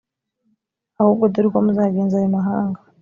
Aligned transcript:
ahubwo 0.99 1.23
dore 1.33 1.45
uko 1.49 1.57
muzagenza 1.65 2.13
ayo 2.17 2.29
mahanga 2.37 2.79